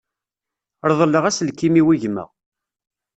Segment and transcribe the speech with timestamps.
[0.89, 2.25] Reḍleɣ aselkim-iw i gma.